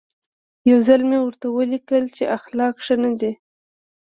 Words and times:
یو 0.69 0.79
ځل 0.87 1.01
مې 1.09 1.17
ورته 1.21 1.47
ولیکل 1.49 2.03
چې 2.15 2.23
اخلاق 2.37 2.75
ښه 2.85 2.95
نه 3.03 3.11
دي. 3.19 3.31